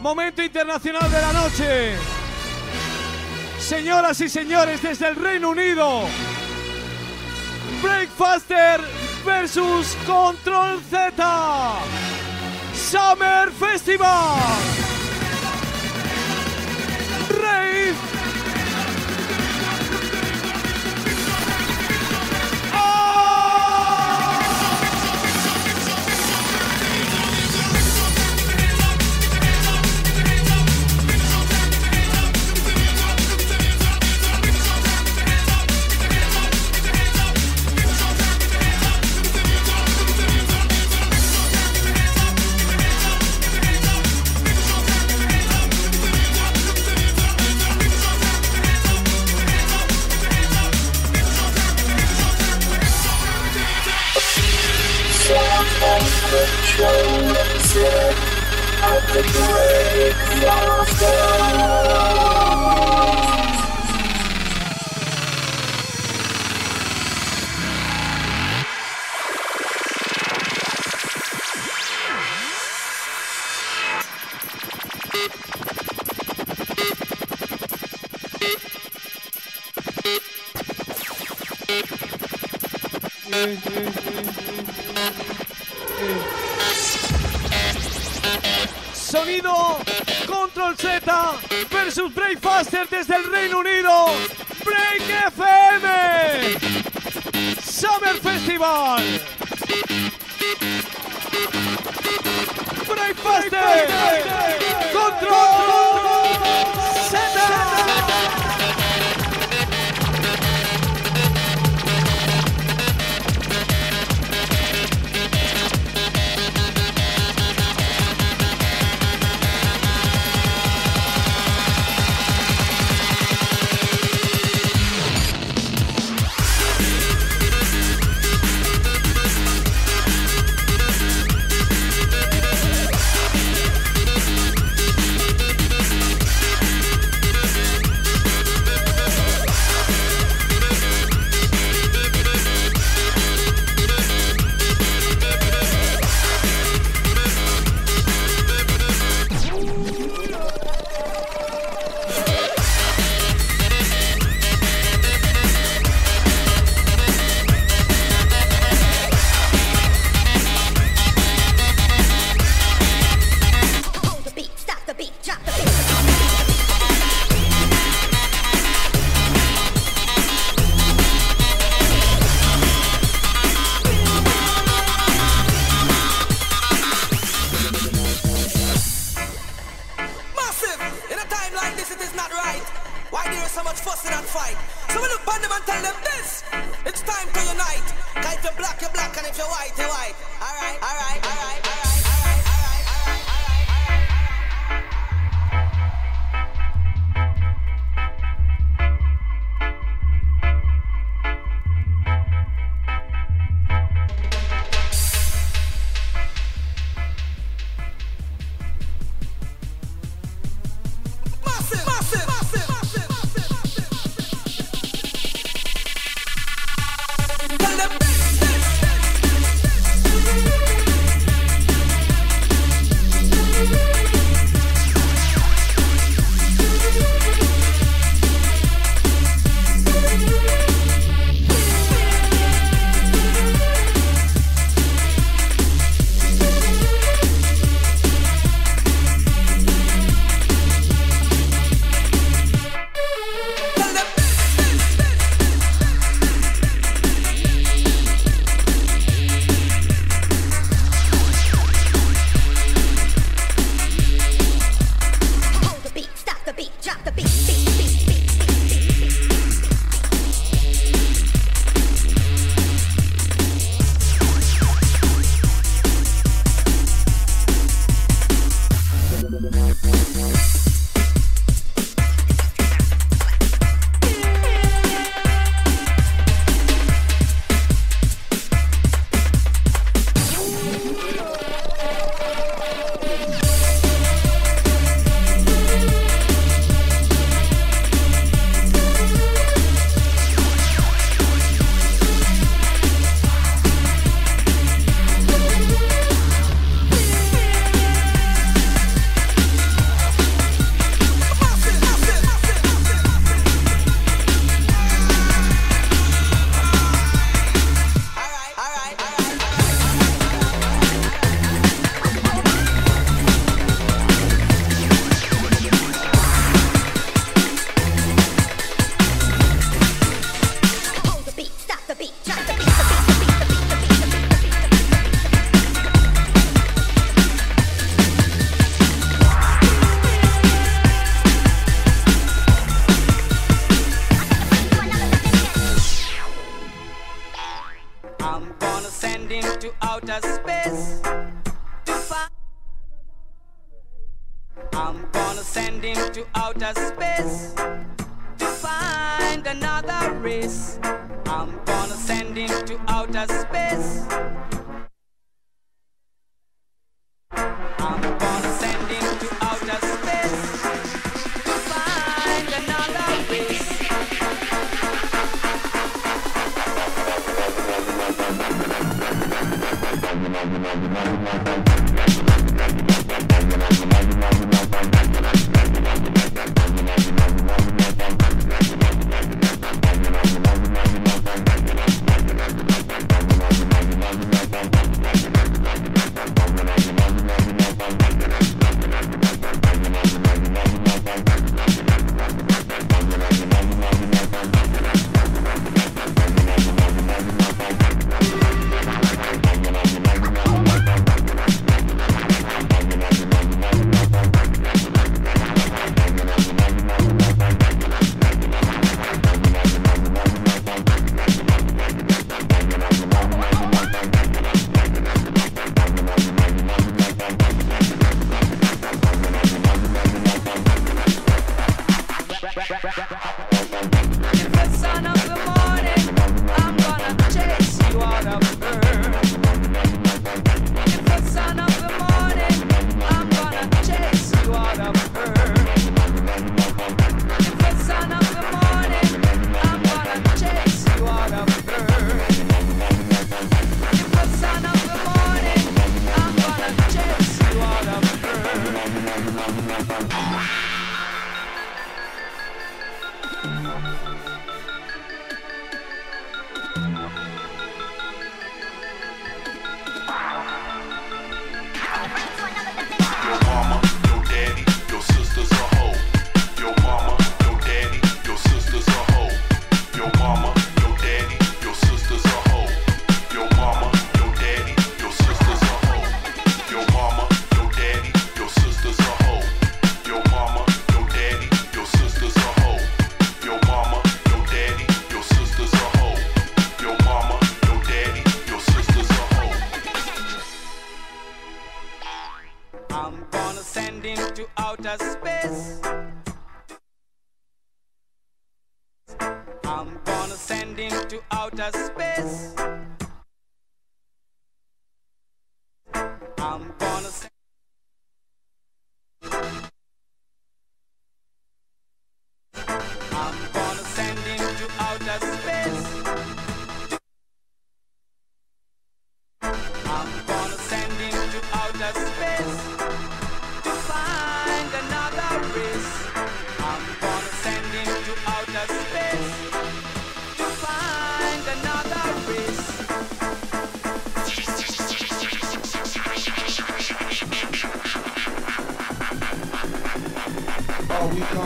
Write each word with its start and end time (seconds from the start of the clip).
Momento 0.00 0.42
internacional 0.42 1.10
de 1.10 1.20
la 1.20 1.32
noche. 1.34 1.96
Señoras 3.58 4.18
y 4.22 4.30
señores, 4.30 4.80
desde 4.82 5.08
el 5.08 5.16
Reino 5.16 5.50
Unido. 5.50 6.04
Breakfaster 7.82 8.80
versus 9.26 9.94
Control 10.06 10.80
Z. 10.90 11.72
Summer 12.74 13.50
Festival. 13.52 14.79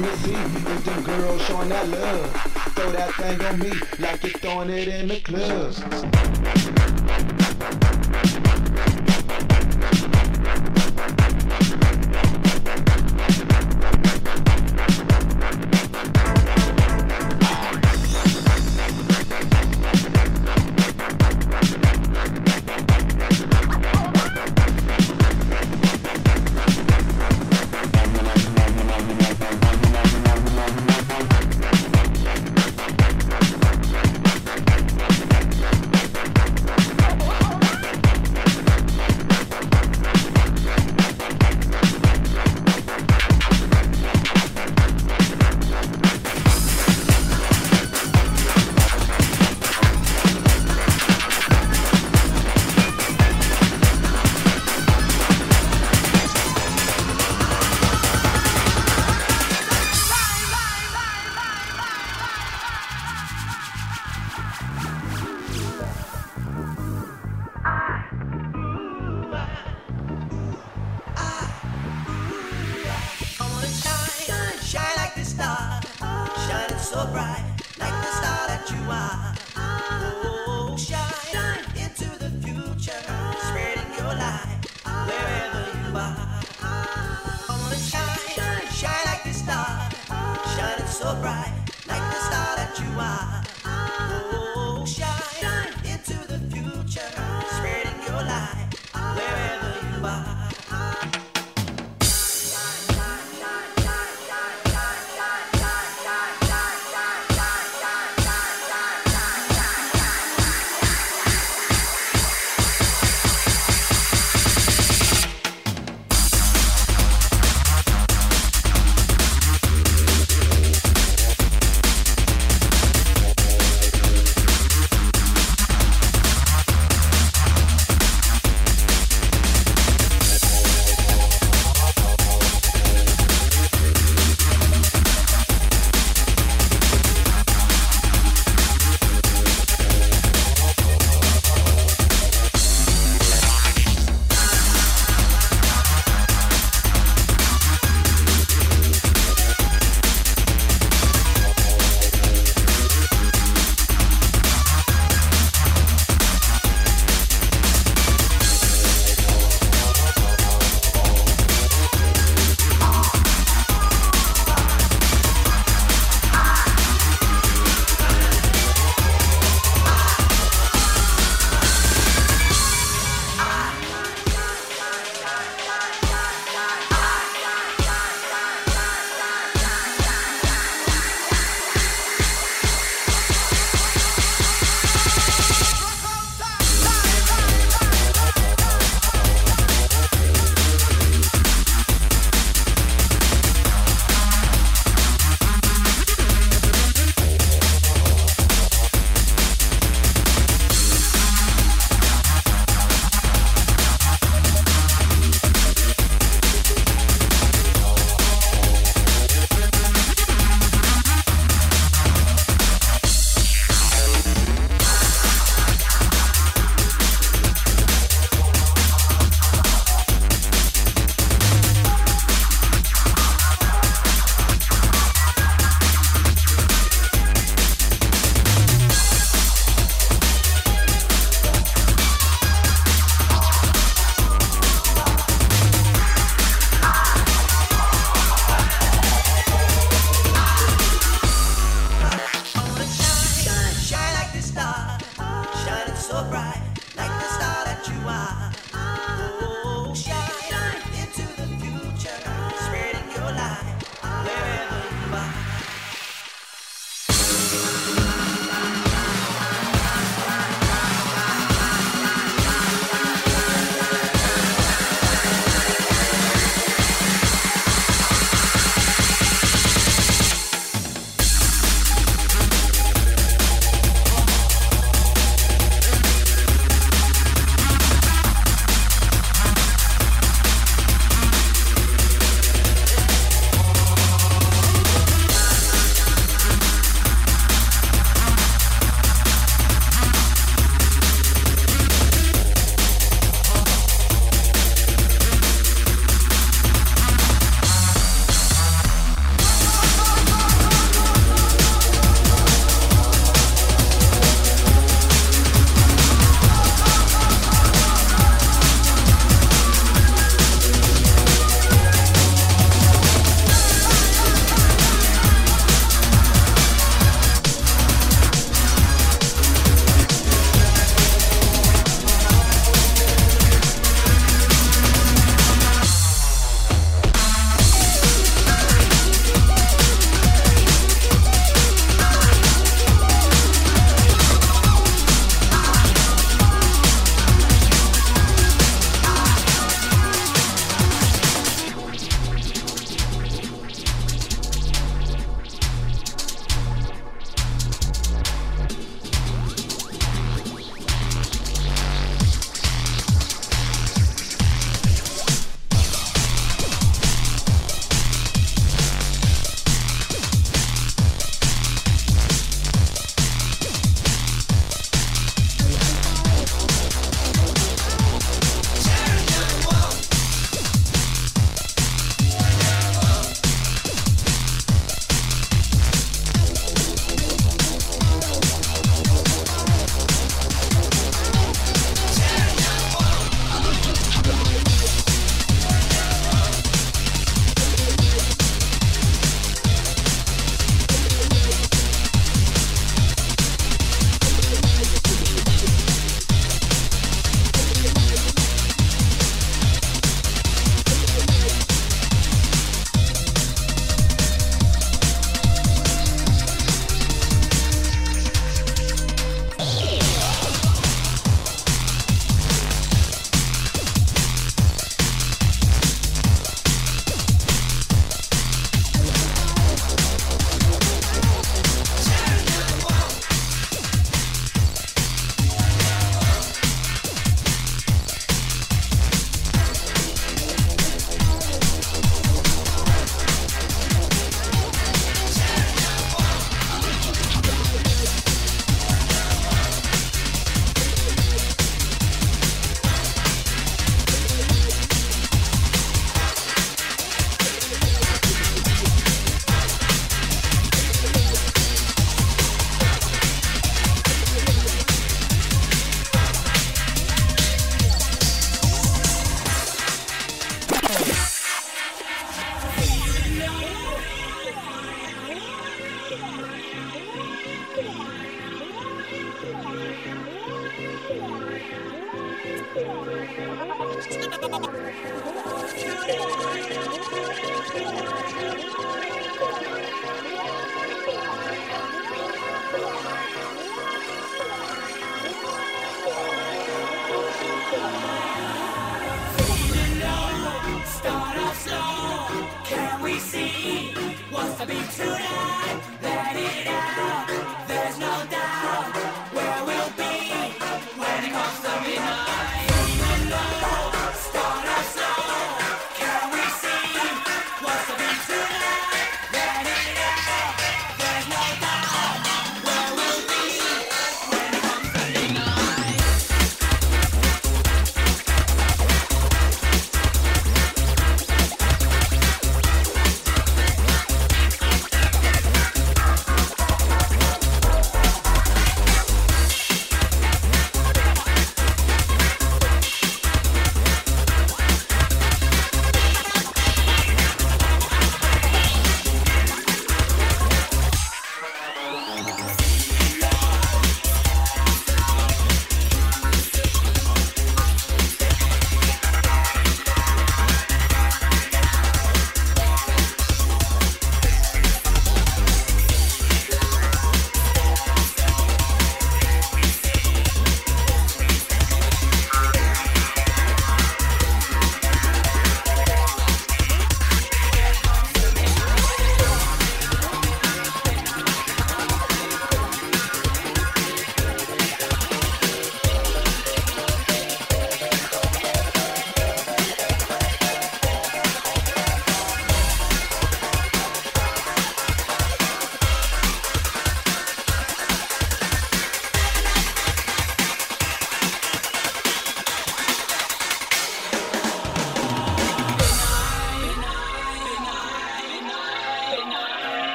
on 0.00 0.10
Miss 0.10 0.22
B. 0.22 0.32
Them 0.32 1.02
girls 1.02 1.42
showing 1.42 1.68
that 1.68 1.88
love. 1.88 2.30
Throw 2.74 2.90
that 2.92 3.14
thing 3.14 3.44
on 3.44 3.58
me 3.58 3.72
like 3.98 4.22
you're 4.22 4.32
throwing 4.32 4.70
it 4.70 4.88
in 4.88 5.08
the 5.08 5.20
club. 5.20 6.79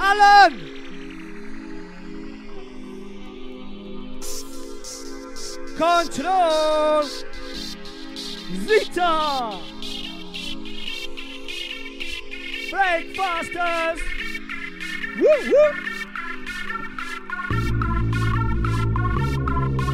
Alan. 0.00 0.52
Control 5.76 7.04
Zeta. 8.66 9.60
Breakfasters. 12.70 14.00
Woo, 15.18 15.38
woo. 15.50 15.88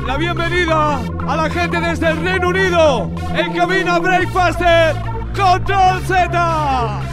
La 0.07 0.16
bienvenida 0.18 1.00
a 1.26 1.36
la 1.36 1.48
gente 1.48 1.80
desde 1.80 2.11
el 2.11 2.22
Reino 2.22 2.48
Unido 2.48 3.11
en 3.34 3.55
cabina 3.55 3.98
Breakfaster 3.98 4.94
Control 5.34 6.02
Z. 6.07 7.03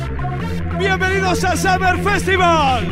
Bienvenidos 0.82 1.43
al 1.43 1.55
Summer 1.59 1.95
Festival. 2.03 2.91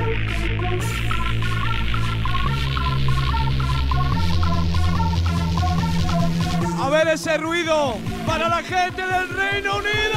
A 6.80 6.90
ver 6.92 7.08
ese 7.08 7.38
ruido 7.40 7.98
para 8.28 8.48
la 8.48 8.58
gente 8.58 9.02
del 9.02 9.30
Reino 9.30 9.78
Unido. 9.78 10.09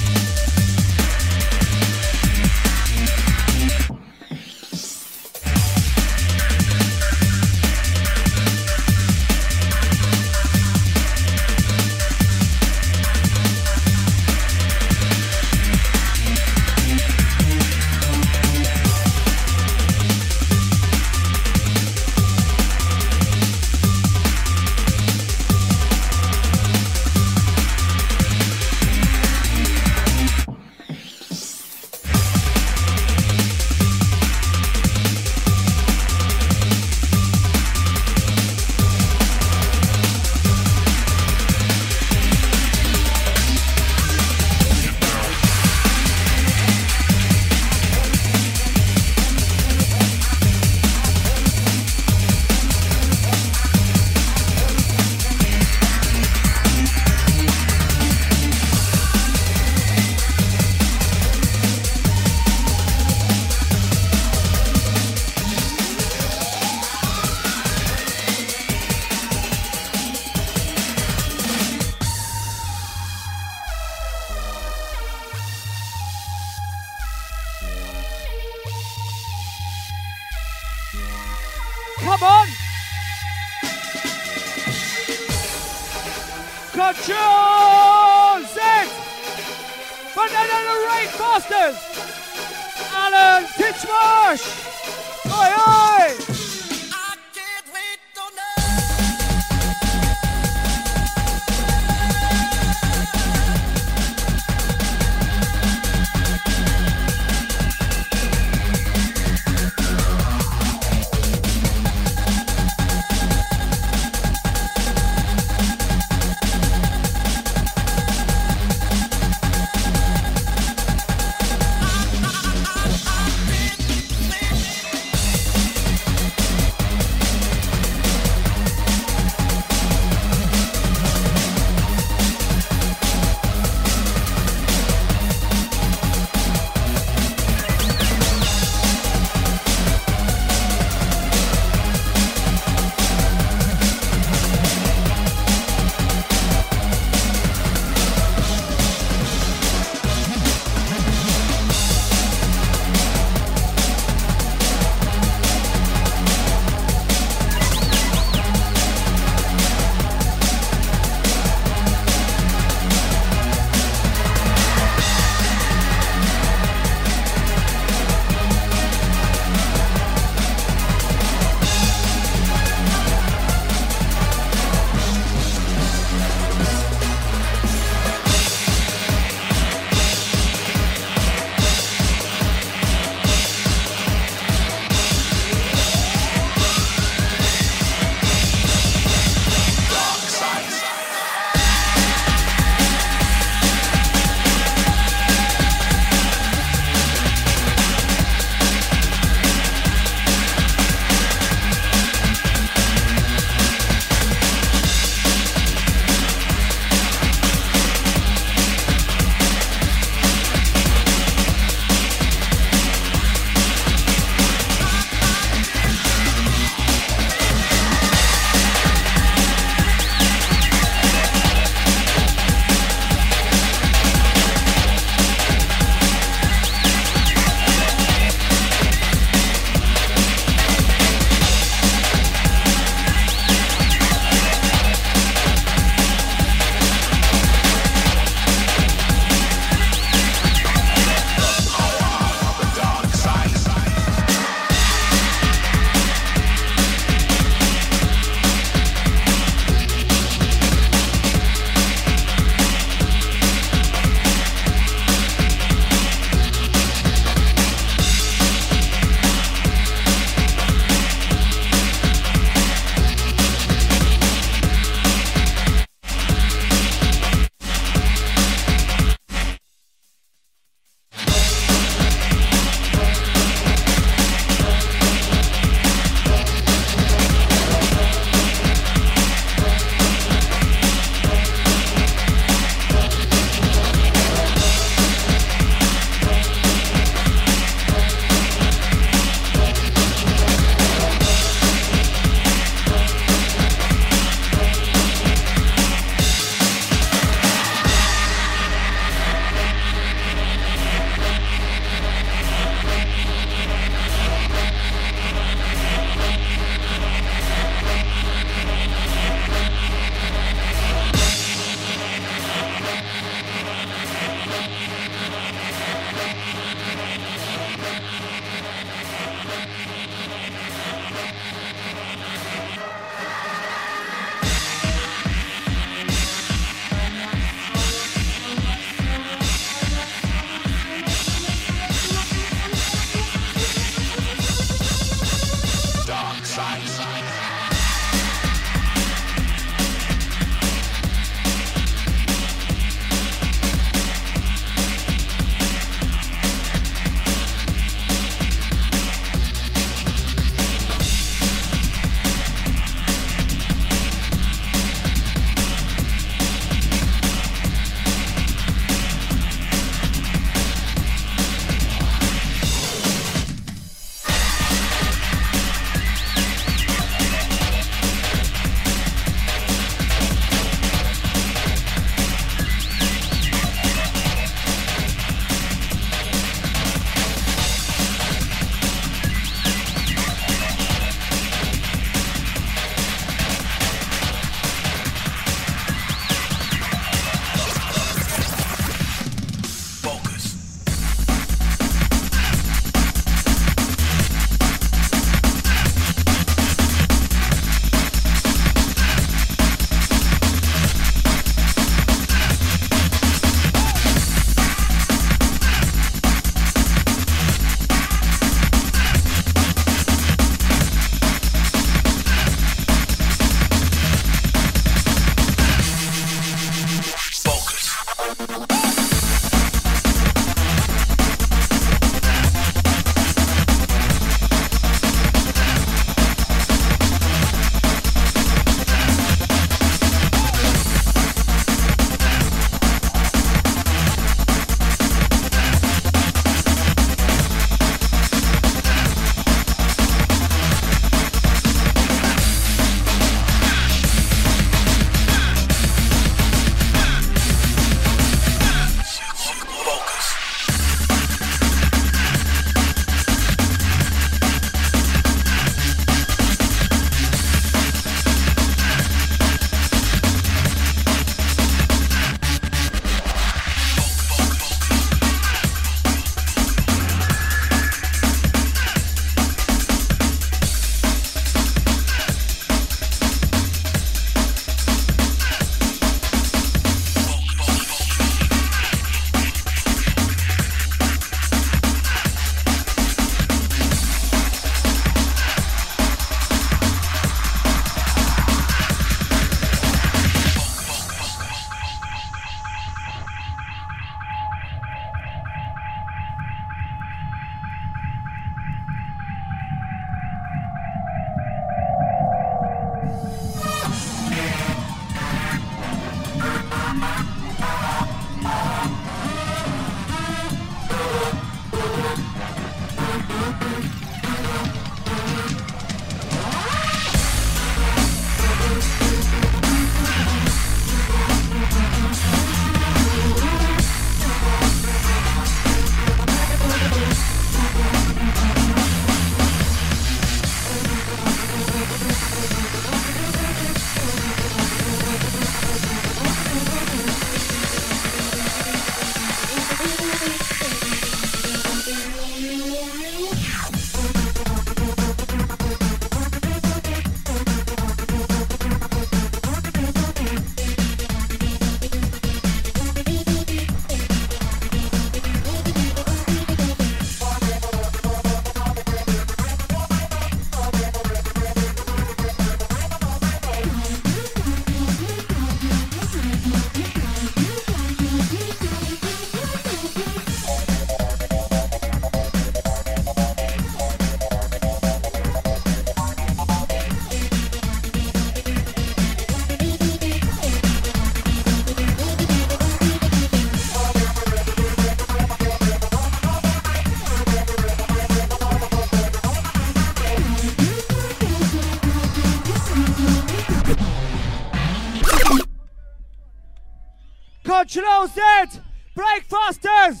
Control 597.72 598.08
Z! 598.08 598.60
Breakfasters! 598.96 600.00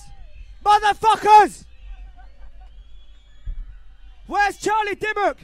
Motherfuckers! 0.64 1.64
Where's 4.26 4.56
Charlie 4.56 4.96
Dimmock? 4.96 5.38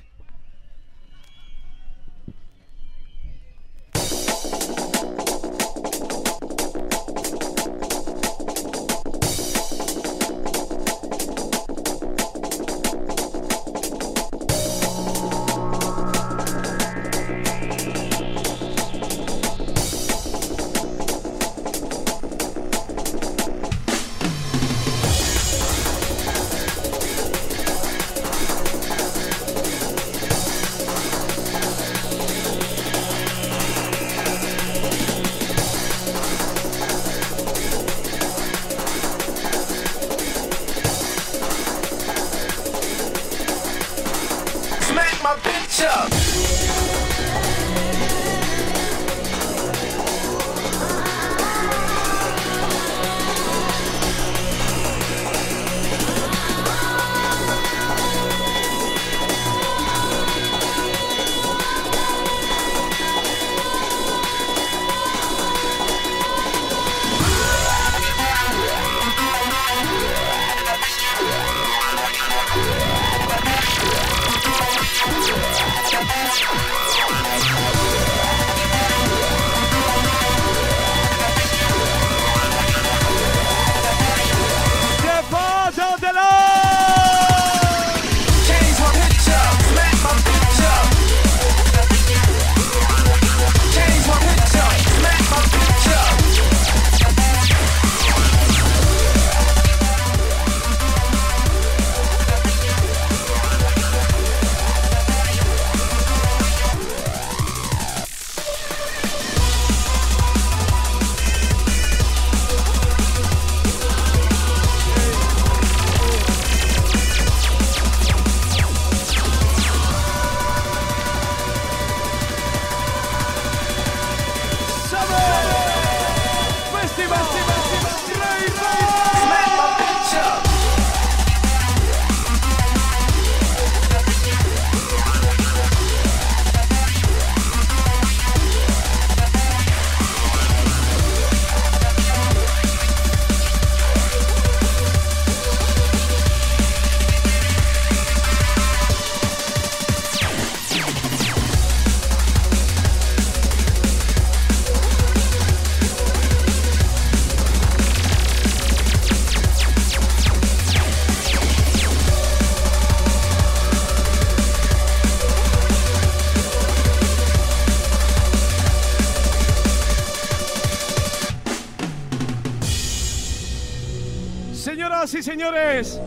Señores, 175.27 176.01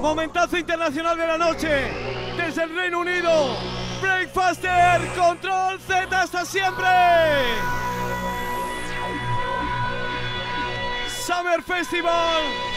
momentazo 0.00 0.58
internacional 0.58 1.16
de 1.16 1.26
la 1.28 1.38
noche 1.38 1.92
desde 2.36 2.64
el 2.64 2.74
Reino 2.74 2.98
Unido. 2.98 3.56
Breakfaster, 4.02 5.00
control 5.16 5.78
Z 5.78 6.20
hasta 6.20 6.44
siempre. 6.44 6.84
Summer 11.24 11.62
Festival. 11.62 12.67